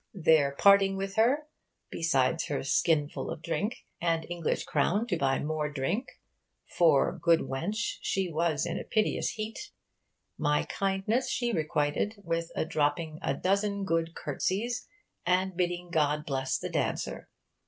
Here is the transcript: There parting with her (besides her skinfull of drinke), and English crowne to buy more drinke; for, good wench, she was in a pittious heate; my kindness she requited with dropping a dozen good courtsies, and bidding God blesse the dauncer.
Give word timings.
There 0.15 0.53
parting 0.57 0.97
with 0.97 1.13
her 1.15 1.45
(besides 1.91 2.45
her 2.47 2.61
skinfull 2.63 3.31
of 3.31 3.43
drinke), 3.43 3.85
and 4.01 4.25
English 4.27 4.63
crowne 4.65 5.05
to 5.09 5.15
buy 5.15 5.37
more 5.37 5.71
drinke; 5.71 6.17
for, 6.65 7.19
good 7.21 7.41
wench, 7.41 7.99
she 8.01 8.27
was 8.27 8.65
in 8.65 8.79
a 8.79 8.83
pittious 8.83 9.33
heate; 9.33 9.69
my 10.39 10.63
kindness 10.63 11.29
she 11.29 11.51
requited 11.51 12.15
with 12.23 12.51
dropping 12.67 13.19
a 13.21 13.35
dozen 13.35 13.85
good 13.85 14.15
courtsies, 14.15 14.87
and 15.23 15.55
bidding 15.55 15.91
God 15.91 16.25
blesse 16.25 16.57
the 16.57 16.71
dauncer. 16.71 17.27